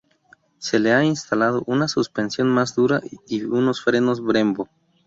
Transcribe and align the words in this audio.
Se 0.57 0.79
le 0.79 0.93
ha 0.93 1.03
instalado 1.03 1.61
una 1.67 1.87
suspensión 1.87 2.47
más 2.49 2.73
dura 2.73 3.01
y 3.27 3.43
unos 3.43 3.83
frenos 3.83 4.19
Brembo. 4.19 4.67